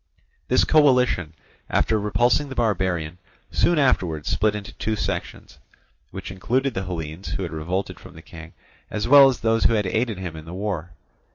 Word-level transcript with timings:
This 0.47 0.63
coalition, 0.63 1.35
after 1.69 1.99
repulsing 1.99 2.49
the 2.49 2.55
barbarian, 2.55 3.19
soon 3.51 3.77
afterwards 3.77 4.29
split 4.31 4.55
into 4.55 4.73
two 4.73 4.95
sections, 4.95 5.59
which 6.09 6.31
included 6.31 6.73
the 6.73 6.85
Hellenes 6.85 7.33
who 7.33 7.43
had 7.43 7.51
revolted 7.53 7.99
from 7.99 8.15
the 8.15 8.23
King, 8.23 8.53
as 8.89 9.07
well 9.07 9.29
as 9.29 9.41
those 9.41 9.65
who 9.65 9.73
had 9.73 9.85
aided 9.85 10.17
him 10.17 10.35
in 10.35 10.45
the 10.45 10.55
war. 10.55 10.89